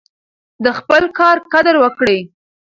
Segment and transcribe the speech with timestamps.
[0.63, 2.19] د خپل کار قدر وکړئ.